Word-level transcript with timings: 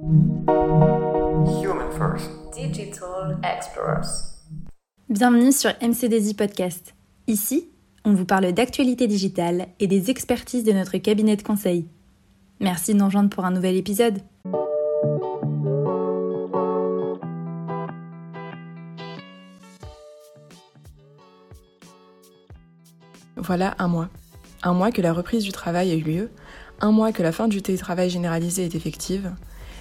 Human 0.00 1.90
First. 1.90 2.30
Digital 2.54 3.36
Explorers. 3.42 4.36
Bienvenue 5.08 5.50
sur 5.50 5.72
MCDZ 5.82 6.34
Podcast. 6.34 6.94
Ici, 7.26 7.68
on 8.04 8.14
vous 8.14 8.24
parle 8.24 8.52
d'actualité 8.52 9.08
digitale 9.08 9.66
et 9.80 9.88
des 9.88 10.08
expertises 10.08 10.62
de 10.62 10.70
notre 10.70 10.98
cabinet 10.98 11.34
de 11.34 11.42
conseil. 11.42 11.88
Merci 12.60 12.92
de 12.92 12.98
nous 12.98 13.06
rejoindre 13.06 13.30
pour 13.30 13.44
un 13.44 13.50
nouvel 13.50 13.74
épisode. 13.74 14.20
Voilà 23.36 23.74
un 23.80 23.88
mois. 23.88 24.10
Un 24.62 24.74
mois 24.74 24.92
que 24.92 25.02
la 25.02 25.12
reprise 25.12 25.42
du 25.42 25.50
travail 25.50 25.90
a 25.90 25.94
eu 25.94 26.02
lieu, 26.02 26.30
un 26.80 26.92
mois 26.92 27.10
que 27.10 27.24
la 27.24 27.32
fin 27.32 27.48
du 27.48 27.62
télétravail 27.62 28.10
généralisé 28.10 28.64
est 28.64 28.76
effective, 28.76 29.32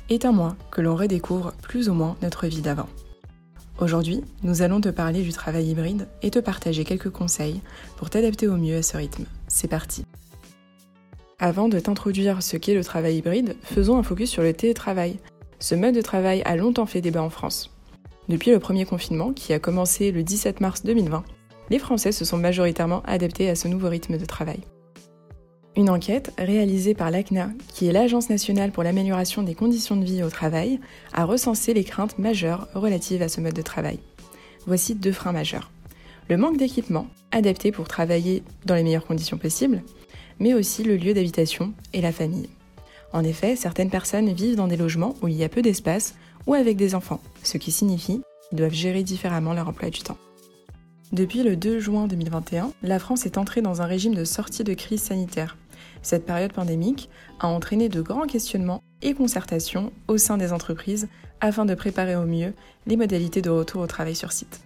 et 0.09 0.19
un 0.23 0.31
mois 0.31 0.55
que 0.71 0.81
l'on 0.81 0.95
redécouvre 0.95 1.53
plus 1.61 1.89
ou 1.89 1.93
moins 1.93 2.15
notre 2.21 2.47
vie 2.47 2.61
d'avant. 2.61 2.87
Aujourd'hui, 3.79 4.23
nous 4.41 4.63
allons 4.63 4.81
te 4.81 4.89
parler 4.89 5.21
du 5.21 5.31
travail 5.31 5.69
hybride 5.69 6.07
et 6.23 6.31
te 6.31 6.39
partager 6.39 6.83
quelques 6.83 7.11
conseils 7.11 7.61
pour 7.95 8.09
t'adapter 8.09 8.47
au 8.47 8.57
mieux 8.57 8.77
à 8.77 8.81
ce 8.81 8.97
rythme. 8.97 9.25
C'est 9.47 9.67
parti 9.67 10.03
Avant 11.37 11.69
de 11.69 11.79
t'introduire 11.79 12.41
ce 12.41 12.57
qu'est 12.57 12.73
le 12.73 12.83
travail 12.83 13.17
hybride, 13.17 13.55
faisons 13.61 13.97
un 13.97 14.03
focus 14.03 14.31
sur 14.31 14.41
le 14.41 14.53
télétravail. 14.53 15.19
Ce 15.59 15.75
mode 15.75 15.95
de 15.95 16.01
travail 16.01 16.41
a 16.45 16.55
longtemps 16.55 16.87
fait 16.87 17.01
débat 17.01 17.21
en 17.21 17.29
France. 17.29 17.71
Depuis 18.29 18.51
le 18.51 18.59
premier 18.59 18.85
confinement, 18.85 19.31
qui 19.31 19.53
a 19.53 19.59
commencé 19.59 20.11
le 20.11 20.23
17 20.23 20.59
mars 20.59 20.83
2020, 20.83 21.23
les 21.69 21.79
Français 21.79 22.11
se 22.11 22.25
sont 22.25 22.37
majoritairement 22.37 23.03
adaptés 23.05 23.49
à 23.49 23.55
ce 23.55 23.67
nouveau 23.67 23.89
rythme 23.89 24.17
de 24.17 24.25
travail. 24.25 24.59
Une 25.77 25.91
enquête 25.91 26.33
réalisée 26.39 26.95
par 26.95 27.11
l'ACNA, 27.11 27.51
qui 27.71 27.87
est 27.87 27.91
l'Agence 27.91 28.31
nationale 28.31 28.71
pour 28.71 28.81
l'amélioration 28.81 29.43
des 29.43 29.53
conditions 29.53 29.95
de 29.95 30.03
vie 30.03 30.23
au 30.23 30.29
travail, 30.31 30.79
a 31.13 31.23
recensé 31.23 31.71
les 31.75 31.83
craintes 31.83 32.17
majeures 32.17 32.67
relatives 32.73 33.21
à 33.21 33.29
ce 33.29 33.41
mode 33.41 33.53
de 33.53 33.61
travail. 33.61 33.99
Voici 34.65 34.95
deux 34.95 35.11
freins 35.11 35.33
majeurs. 35.33 35.69
Le 36.29 36.37
manque 36.37 36.57
d'équipement, 36.57 37.05
adapté 37.31 37.71
pour 37.71 37.87
travailler 37.87 38.41
dans 38.65 38.73
les 38.73 38.81
meilleures 38.81 39.05
conditions 39.05 39.37
possibles, 39.37 39.83
mais 40.39 40.55
aussi 40.55 40.81
le 40.81 40.97
lieu 40.97 41.13
d'habitation 41.13 41.73
et 41.93 42.01
la 42.01 42.11
famille. 42.11 42.49
En 43.13 43.23
effet, 43.23 43.55
certaines 43.55 43.91
personnes 43.91 44.33
vivent 44.33 44.55
dans 44.55 44.67
des 44.67 44.77
logements 44.77 45.13
où 45.21 45.27
il 45.27 45.35
y 45.35 45.43
a 45.43 45.49
peu 45.49 45.61
d'espace 45.61 46.15
ou 46.47 46.55
avec 46.55 46.75
des 46.75 46.95
enfants, 46.95 47.21
ce 47.43 47.59
qui 47.59 47.71
signifie 47.71 48.23
qu'ils 48.49 48.57
doivent 48.57 48.73
gérer 48.73 49.03
différemment 49.03 49.53
leur 49.53 49.69
emploi 49.69 49.91
du 49.91 49.99
temps. 49.99 50.17
Depuis 51.13 51.41
le 51.41 51.55
2 51.55 51.79
juin 51.79 52.07
2021, 52.07 52.71
la 52.83 52.99
France 52.99 53.25
est 53.25 53.37
entrée 53.37 53.61
dans 53.61 53.81
un 53.81 53.85
régime 53.85 54.13
de 54.13 54.25
sortie 54.25 54.65
de 54.65 54.73
crise 54.73 55.03
sanitaire. 55.03 55.55
Cette 56.01 56.25
période 56.25 56.53
pandémique 56.53 57.09
a 57.39 57.47
entraîné 57.47 57.89
de 57.89 58.01
grands 58.01 58.27
questionnements 58.27 58.83
et 59.01 59.13
concertations 59.13 59.91
au 60.07 60.17
sein 60.17 60.37
des 60.37 60.53
entreprises 60.53 61.07
afin 61.41 61.65
de 61.65 61.75
préparer 61.75 62.15
au 62.15 62.25
mieux 62.25 62.53
les 62.85 62.97
modalités 62.97 63.41
de 63.41 63.49
retour 63.49 63.81
au 63.81 63.87
travail 63.87 64.15
sur 64.15 64.31
site. 64.31 64.61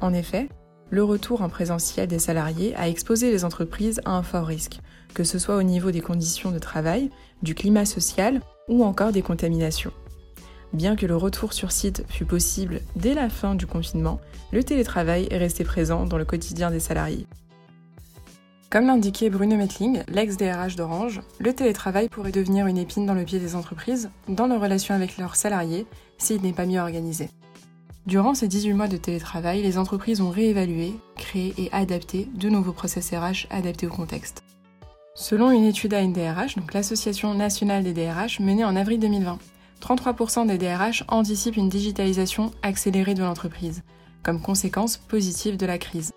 En 0.00 0.12
effet, 0.12 0.48
le 0.90 1.02
retour 1.02 1.42
en 1.42 1.48
présentiel 1.48 2.06
des 2.06 2.18
salariés 2.18 2.74
a 2.76 2.88
exposé 2.88 3.30
les 3.30 3.44
entreprises 3.44 4.00
à 4.04 4.12
un 4.12 4.22
fort 4.22 4.46
risque, 4.46 4.78
que 5.14 5.24
ce 5.24 5.38
soit 5.38 5.56
au 5.56 5.62
niveau 5.62 5.90
des 5.90 6.00
conditions 6.00 6.52
de 6.52 6.58
travail, 6.58 7.10
du 7.42 7.54
climat 7.54 7.84
social 7.84 8.40
ou 8.68 8.84
encore 8.84 9.12
des 9.12 9.22
contaminations. 9.22 9.92
Bien 10.72 10.96
que 10.96 11.06
le 11.06 11.16
retour 11.16 11.52
sur 11.52 11.72
site 11.72 12.04
fût 12.08 12.24
possible 12.24 12.80
dès 12.96 13.14
la 13.14 13.30
fin 13.30 13.54
du 13.54 13.66
confinement, 13.66 14.20
le 14.52 14.62
télétravail 14.62 15.26
est 15.30 15.38
resté 15.38 15.64
présent 15.64 16.04
dans 16.04 16.18
le 16.18 16.24
quotidien 16.24 16.70
des 16.70 16.80
salariés. 16.80 17.26
Comme 18.70 18.86
l'indiquait 18.86 19.30
Bruno 19.30 19.56
Metling, 19.56 20.02
l'ex-DRH 20.08 20.74
d'Orange, 20.74 21.20
le 21.38 21.52
télétravail 21.52 22.08
pourrait 22.08 22.32
devenir 22.32 22.66
une 22.66 22.78
épine 22.78 23.06
dans 23.06 23.14
le 23.14 23.24
pied 23.24 23.38
des 23.38 23.54
entreprises 23.54 24.10
dans 24.28 24.48
leur 24.48 24.60
relation 24.60 24.94
avec 24.94 25.18
leurs 25.18 25.36
salariés 25.36 25.86
s'il 26.18 26.42
n'est 26.42 26.52
pas 26.52 26.66
mieux 26.66 26.80
organisé. 26.80 27.30
Durant 28.06 28.34
ces 28.34 28.48
18 28.48 28.72
mois 28.72 28.88
de 28.88 28.96
télétravail, 28.96 29.62
les 29.62 29.78
entreprises 29.78 30.20
ont 30.20 30.30
réévalué, 30.30 30.94
créé 31.16 31.54
et 31.58 31.72
adapté 31.72 32.28
de 32.34 32.48
nouveaux 32.48 32.72
process 32.72 33.12
RH 33.12 33.46
adaptés 33.50 33.86
au 33.86 33.90
contexte. 33.90 34.42
Selon 35.14 35.52
une 35.52 35.64
étude 35.64 35.94
ANDRH, 35.94 36.56
donc 36.56 36.74
l'Association 36.74 37.34
nationale 37.34 37.84
des 37.84 37.94
DRH, 37.94 38.40
menée 38.40 38.64
en 38.64 38.76
avril 38.76 38.98
2020, 38.98 39.38
33% 39.80 40.46
des 40.46 40.58
DRH 40.58 41.04
anticipent 41.08 41.56
une 41.56 41.68
digitalisation 41.68 42.50
accélérée 42.62 43.14
de 43.14 43.22
l'entreprise, 43.22 43.82
comme 44.24 44.42
conséquence 44.42 44.96
positive 44.96 45.56
de 45.56 45.66
la 45.66 45.78
crise. 45.78 46.12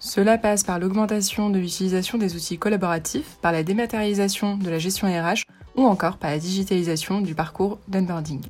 Cela 0.00 0.38
passe 0.38 0.64
par 0.64 0.78
l'augmentation 0.78 1.50
de 1.50 1.58
l'utilisation 1.58 2.18
des 2.18 2.34
outils 2.34 2.58
collaboratifs, 2.58 3.36
par 3.40 3.52
la 3.52 3.62
dématérialisation 3.62 4.56
de 4.56 4.68
la 4.68 4.78
gestion 4.78 5.06
RH 5.06 5.44
ou 5.76 5.84
encore 5.84 6.16
par 6.16 6.30
la 6.30 6.38
digitalisation 6.38 7.20
du 7.20 7.34
parcours 7.34 7.78
d'onboarding. 7.86 8.40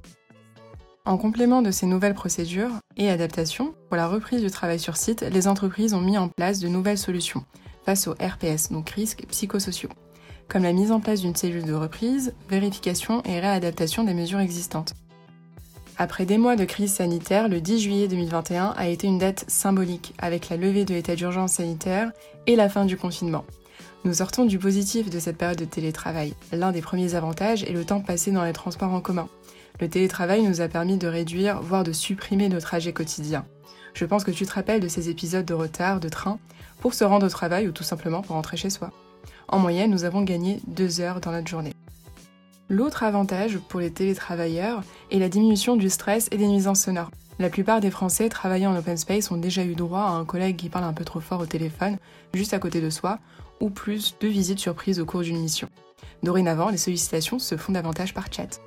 En 1.04 1.18
complément 1.18 1.60
de 1.60 1.70
ces 1.70 1.86
nouvelles 1.86 2.14
procédures 2.14 2.72
et 2.96 3.10
adaptations, 3.10 3.74
pour 3.88 3.96
la 3.96 4.06
reprise 4.06 4.42
du 4.42 4.50
travail 4.50 4.78
sur 4.78 4.96
site, 4.96 5.22
les 5.22 5.48
entreprises 5.48 5.92
ont 5.92 6.00
mis 6.00 6.16
en 6.16 6.28
place 6.28 6.60
de 6.60 6.68
nouvelles 6.68 6.98
solutions 6.98 7.44
face 7.84 8.06
aux 8.06 8.14
RPS, 8.14 8.70
donc 8.70 8.88
risques 8.90 9.26
psychosociaux 9.28 9.90
comme 10.50 10.64
la 10.64 10.72
mise 10.72 10.90
en 10.90 11.00
place 11.00 11.20
d'une 11.20 11.36
cellule 11.36 11.64
de 11.64 11.72
reprise, 11.72 12.34
vérification 12.48 13.22
et 13.22 13.38
réadaptation 13.38 14.02
des 14.02 14.14
mesures 14.14 14.40
existantes. 14.40 14.94
Après 16.02 16.24
des 16.24 16.38
mois 16.38 16.56
de 16.56 16.64
crise 16.64 16.94
sanitaire, 16.94 17.46
le 17.46 17.60
10 17.60 17.78
juillet 17.78 18.08
2021 18.08 18.72
a 18.74 18.88
été 18.88 19.06
une 19.06 19.18
date 19.18 19.44
symbolique 19.48 20.14
avec 20.16 20.48
la 20.48 20.56
levée 20.56 20.86
de 20.86 20.94
l'état 20.94 21.14
d'urgence 21.14 21.52
sanitaire 21.52 22.10
et 22.46 22.56
la 22.56 22.70
fin 22.70 22.86
du 22.86 22.96
confinement. 22.96 23.44
Nous 24.06 24.14
sortons 24.14 24.46
du 24.46 24.58
positif 24.58 25.10
de 25.10 25.18
cette 25.18 25.36
période 25.36 25.58
de 25.58 25.66
télétravail. 25.66 26.32
L'un 26.54 26.72
des 26.72 26.80
premiers 26.80 27.16
avantages 27.16 27.64
est 27.64 27.74
le 27.74 27.84
temps 27.84 28.00
passé 28.00 28.30
dans 28.30 28.44
les 28.44 28.54
transports 28.54 28.94
en 28.94 29.02
commun. 29.02 29.28
Le 29.78 29.90
télétravail 29.90 30.42
nous 30.42 30.62
a 30.62 30.68
permis 30.68 30.96
de 30.96 31.06
réduire, 31.06 31.60
voire 31.60 31.84
de 31.84 31.92
supprimer 31.92 32.48
nos 32.48 32.60
trajets 32.60 32.94
quotidiens. 32.94 33.44
Je 33.92 34.06
pense 34.06 34.24
que 34.24 34.30
tu 34.30 34.46
te 34.46 34.54
rappelles 34.54 34.80
de 34.80 34.88
ces 34.88 35.10
épisodes 35.10 35.44
de 35.44 35.52
retard 35.52 36.00
de 36.00 36.08
train 36.08 36.38
pour 36.80 36.94
se 36.94 37.04
rendre 37.04 37.26
au 37.26 37.30
travail 37.30 37.68
ou 37.68 37.72
tout 37.72 37.84
simplement 37.84 38.22
pour 38.22 38.36
rentrer 38.36 38.56
chez 38.56 38.70
soi. 38.70 38.90
En 39.48 39.58
moyenne, 39.58 39.90
nous 39.90 40.04
avons 40.04 40.22
gagné 40.22 40.60
deux 40.66 41.02
heures 41.02 41.20
dans 41.20 41.32
notre 41.32 41.48
journée. 41.48 41.74
L'autre 42.70 43.02
avantage 43.02 43.58
pour 43.58 43.80
les 43.80 43.90
télétravailleurs 43.90 44.84
est 45.10 45.18
la 45.18 45.28
diminution 45.28 45.74
du 45.74 45.90
stress 45.90 46.28
et 46.30 46.36
des 46.36 46.46
nuisances 46.46 46.82
sonores. 46.82 47.10
La 47.40 47.50
plupart 47.50 47.80
des 47.80 47.90
Français 47.90 48.28
travaillant 48.28 48.72
en 48.72 48.78
open 48.78 48.96
space 48.96 49.32
ont 49.32 49.36
déjà 49.36 49.64
eu 49.64 49.74
droit 49.74 50.02
à 50.02 50.10
un 50.10 50.24
collègue 50.24 50.54
qui 50.54 50.68
parle 50.68 50.84
un 50.84 50.92
peu 50.92 51.04
trop 51.04 51.18
fort 51.18 51.40
au 51.40 51.46
téléphone, 51.46 51.98
juste 52.32 52.54
à 52.54 52.60
côté 52.60 52.80
de 52.80 52.88
soi, 52.88 53.18
ou 53.58 53.70
plus 53.70 54.14
de 54.20 54.28
visites 54.28 54.60
surprises 54.60 55.00
au 55.00 55.04
cours 55.04 55.22
d'une 55.22 55.40
mission. 55.40 55.68
Dorénavant, 56.22 56.68
les 56.68 56.76
sollicitations 56.76 57.40
se 57.40 57.56
font 57.56 57.72
davantage 57.72 58.14
par 58.14 58.32
chat. 58.32 58.60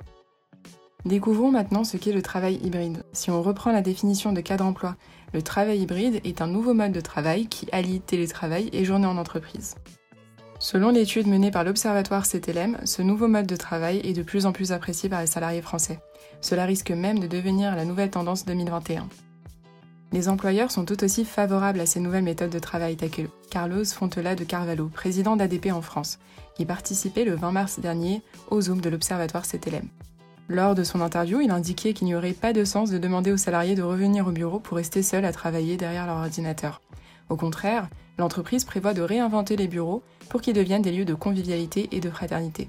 Découvrons 1.06 1.50
maintenant 1.50 1.84
ce 1.84 1.96
qu'est 1.96 2.12
le 2.12 2.20
travail 2.20 2.60
hybride. 2.62 3.04
Si 3.14 3.30
on 3.30 3.42
reprend 3.42 3.72
la 3.72 3.80
définition 3.80 4.34
de 4.34 4.42
cadre 4.42 4.66
emploi, 4.66 4.96
le 5.32 5.40
travail 5.40 5.80
hybride 5.80 6.20
est 6.24 6.42
un 6.42 6.46
nouveau 6.46 6.74
mode 6.74 6.92
de 6.92 7.00
travail 7.00 7.46
qui 7.46 7.68
allie 7.72 8.02
télétravail 8.02 8.68
et 8.74 8.84
journée 8.84 9.06
en 9.06 9.16
entreprise. 9.16 9.76
Selon 10.64 10.88
l'étude 10.88 11.26
menée 11.26 11.50
par 11.50 11.62
l'Observatoire 11.62 12.26
CTLM, 12.26 12.78
ce 12.86 13.02
nouveau 13.02 13.28
mode 13.28 13.46
de 13.46 13.54
travail 13.54 14.00
est 14.02 14.14
de 14.14 14.22
plus 14.22 14.46
en 14.46 14.52
plus 14.52 14.72
apprécié 14.72 15.10
par 15.10 15.20
les 15.20 15.26
salariés 15.26 15.60
français. 15.60 16.00
Cela 16.40 16.64
risque 16.64 16.90
même 16.90 17.18
de 17.18 17.26
devenir 17.26 17.76
la 17.76 17.84
nouvelle 17.84 18.08
tendance 18.08 18.46
2021. 18.46 19.06
Les 20.12 20.30
employeurs 20.30 20.70
sont 20.70 20.86
tout 20.86 21.04
aussi 21.04 21.26
favorables 21.26 21.80
à 21.80 21.84
ces 21.84 22.00
nouvelles 22.00 22.24
méthodes 22.24 22.48
de 22.48 22.58
travail, 22.58 22.96
que 22.96 23.28
Carlos 23.50 23.84
Fontela 23.84 24.34
de 24.34 24.44
Carvalho, 24.44 24.86
président 24.88 25.36
d'ADP 25.36 25.66
en 25.70 25.82
France, 25.82 26.18
qui 26.56 26.64
participait 26.64 27.26
le 27.26 27.34
20 27.34 27.52
mars 27.52 27.78
dernier 27.78 28.22
au 28.50 28.62
Zoom 28.62 28.80
de 28.80 28.88
l'Observatoire 28.88 29.44
CTLM. 29.44 29.90
Lors 30.48 30.74
de 30.74 30.82
son 30.82 31.02
interview, 31.02 31.42
il 31.42 31.50
indiquait 31.50 31.92
qu'il 31.92 32.06
n'y 32.06 32.14
aurait 32.14 32.32
pas 32.32 32.54
de 32.54 32.64
sens 32.64 32.88
de 32.88 32.96
demander 32.96 33.32
aux 33.32 33.36
salariés 33.36 33.74
de 33.74 33.82
revenir 33.82 34.26
au 34.26 34.32
bureau 34.32 34.60
pour 34.60 34.78
rester 34.78 35.02
seuls 35.02 35.26
à 35.26 35.32
travailler 35.32 35.76
derrière 35.76 36.06
leur 36.06 36.16
ordinateur. 36.16 36.80
Au 37.28 37.36
contraire, 37.36 37.88
l'entreprise 38.18 38.64
prévoit 38.64 38.94
de 38.94 39.02
réinventer 39.02 39.56
les 39.56 39.68
bureaux 39.68 40.02
pour 40.28 40.40
qu'ils 40.40 40.54
deviennent 40.54 40.82
des 40.82 40.92
lieux 40.92 41.04
de 41.04 41.14
convivialité 41.14 41.88
et 41.92 42.00
de 42.00 42.10
fraternité. 42.10 42.68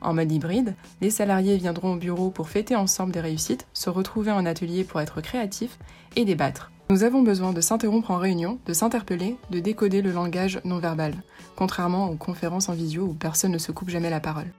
En 0.00 0.14
mode 0.14 0.32
hybride, 0.32 0.74
les 1.00 1.10
salariés 1.10 1.56
viendront 1.56 1.92
au 1.92 1.96
bureau 1.96 2.30
pour 2.30 2.48
fêter 2.48 2.74
ensemble 2.74 3.12
des 3.12 3.20
réussites, 3.20 3.68
se 3.72 3.88
retrouver 3.88 4.32
en 4.32 4.46
atelier 4.46 4.82
pour 4.82 5.00
être 5.00 5.20
créatifs 5.20 5.78
et 6.16 6.24
débattre. 6.24 6.72
Nous 6.90 7.04
avons 7.04 7.22
besoin 7.22 7.52
de 7.52 7.60
s'interrompre 7.60 8.10
en 8.10 8.18
réunion, 8.18 8.58
de 8.66 8.72
s'interpeller, 8.72 9.36
de 9.50 9.60
décoder 9.60 10.02
le 10.02 10.10
langage 10.10 10.60
non 10.64 10.78
verbal, 10.78 11.14
contrairement 11.56 12.10
aux 12.10 12.16
conférences 12.16 12.68
en 12.68 12.74
visio 12.74 13.04
où 13.04 13.14
personne 13.14 13.52
ne 13.52 13.58
se 13.58 13.72
coupe 13.72 13.90
jamais 13.90 14.10
la 14.10 14.20
parole. 14.20 14.52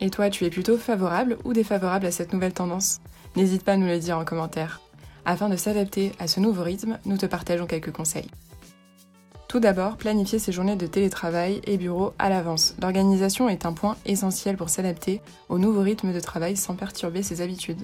Et 0.00 0.10
toi, 0.10 0.30
tu 0.30 0.44
es 0.44 0.50
plutôt 0.50 0.78
favorable 0.78 1.38
ou 1.44 1.52
défavorable 1.52 2.06
à 2.06 2.10
cette 2.10 2.32
nouvelle 2.32 2.52
tendance? 2.52 3.00
N'hésite 3.36 3.64
pas 3.64 3.72
à 3.72 3.76
nous 3.76 3.86
le 3.86 3.98
dire 3.98 4.18
en 4.18 4.24
commentaire. 4.24 4.80
Afin 5.30 5.50
de 5.50 5.56
s'adapter 5.56 6.12
à 6.18 6.26
ce 6.26 6.40
nouveau 6.40 6.62
rythme, 6.62 6.98
nous 7.04 7.18
te 7.18 7.26
partageons 7.26 7.66
quelques 7.66 7.92
conseils. 7.92 8.30
Tout 9.46 9.60
d'abord, 9.60 9.98
planifier 9.98 10.38
ses 10.38 10.52
journées 10.52 10.74
de 10.74 10.86
télétravail 10.86 11.60
et 11.66 11.76
bureau 11.76 12.14
à 12.18 12.30
l'avance. 12.30 12.74
L'organisation 12.80 13.46
est 13.50 13.66
un 13.66 13.74
point 13.74 13.98
essentiel 14.06 14.56
pour 14.56 14.70
s'adapter 14.70 15.20
au 15.50 15.58
nouveau 15.58 15.82
rythme 15.82 16.14
de 16.14 16.20
travail 16.20 16.56
sans 16.56 16.76
perturber 16.76 17.22
ses 17.22 17.42
habitudes. 17.42 17.82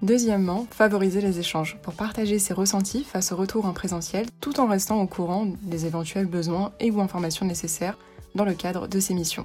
Deuxièmement, 0.00 0.66
favoriser 0.70 1.20
les 1.20 1.38
échanges 1.38 1.76
pour 1.82 1.92
partager 1.92 2.38
ses 2.38 2.54
ressentis 2.54 3.04
face 3.04 3.32
au 3.32 3.36
retour 3.36 3.66
en 3.66 3.74
présentiel 3.74 4.24
tout 4.40 4.58
en 4.58 4.66
restant 4.66 5.02
au 5.02 5.06
courant 5.06 5.46
des 5.60 5.84
éventuels 5.84 6.24
besoins 6.24 6.72
et 6.80 6.90
ou 6.90 7.02
informations 7.02 7.44
nécessaires 7.44 7.98
dans 8.34 8.46
le 8.46 8.54
cadre 8.54 8.88
de 8.88 9.00
ses 9.00 9.12
missions. 9.12 9.44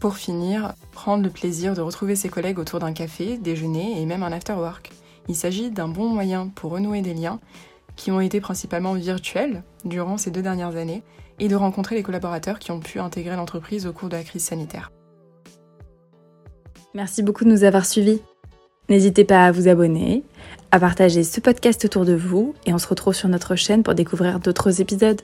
Pour 0.00 0.16
finir, 0.16 0.72
prendre 0.92 1.24
le 1.24 1.30
plaisir 1.30 1.74
de 1.74 1.82
retrouver 1.82 2.16
ses 2.16 2.30
collègues 2.30 2.58
autour 2.58 2.78
d'un 2.78 2.94
café, 2.94 3.36
déjeuner 3.36 4.00
et 4.00 4.06
même 4.06 4.22
un 4.22 4.32
after-work. 4.32 4.92
Il 5.28 5.36
s'agit 5.36 5.70
d'un 5.70 5.88
bon 5.88 6.08
moyen 6.08 6.48
pour 6.54 6.72
renouer 6.72 7.02
des 7.02 7.14
liens 7.14 7.38
qui 7.96 8.10
ont 8.10 8.20
été 8.20 8.40
principalement 8.40 8.94
virtuels 8.94 9.62
durant 9.84 10.16
ces 10.16 10.30
deux 10.30 10.42
dernières 10.42 10.76
années 10.76 11.02
et 11.38 11.48
de 11.48 11.56
rencontrer 11.56 11.94
les 11.94 12.02
collaborateurs 12.02 12.58
qui 12.58 12.70
ont 12.70 12.80
pu 12.80 12.98
intégrer 12.98 13.36
l'entreprise 13.36 13.86
au 13.86 13.92
cours 13.92 14.08
de 14.08 14.16
la 14.16 14.22
crise 14.22 14.44
sanitaire. 14.44 14.92
Merci 16.94 17.22
beaucoup 17.22 17.44
de 17.44 17.50
nous 17.50 17.64
avoir 17.64 17.84
suivis. 17.84 18.20
N'hésitez 18.88 19.24
pas 19.24 19.44
à 19.44 19.52
vous 19.52 19.68
abonner, 19.68 20.24
à 20.70 20.80
partager 20.80 21.22
ce 21.22 21.40
podcast 21.40 21.84
autour 21.84 22.06
de 22.06 22.14
vous 22.14 22.54
et 22.64 22.72
on 22.72 22.78
se 22.78 22.88
retrouve 22.88 23.14
sur 23.14 23.28
notre 23.28 23.54
chaîne 23.54 23.82
pour 23.82 23.94
découvrir 23.94 24.40
d'autres 24.40 24.80
épisodes. 24.80 25.20